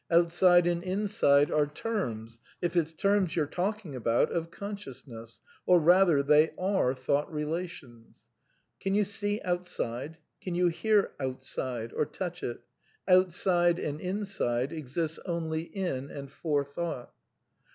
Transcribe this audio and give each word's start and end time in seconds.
Outside 0.09 0.65
and 0.65 0.81
inside 0.81 1.51
are 1.51 1.67
terms— 1.67 2.39
if 2.63 2.75
it's 2.75 2.91
tenns 2.91 3.35
you're 3.35 3.45
talking 3.45 3.95
about— 3.95 4.31
of 4.31 4.49
consciousness, 4.49 5.41
or 5.67 5.79
rather, 5.79 6.23
they 6.23 6.55
are 6.57 6.95
thought 6.95 7.31
relations. 7.31 8.25
Can 8.79 8.95
you 8.95 9.03
see 9.03 9.39
"outside"? 9.43 10.17
Can 10.41 10.55
you 10.55 10.69
hear" 10.69 11.11
outside" 11.19 11.93
or 11.95 12.07
touch 12.07 12.41
it? 12.41 12.61
Outside 13.07 13.77
(and 13.77 14.01
inside) 14.01 14.73
ex 14.73 14.97
ists 14.97 15.19
only 15.27 15.61
in 15.65 16.09
and 16.09 16.31
for 16.31 16.65
thought. 16.65 17.13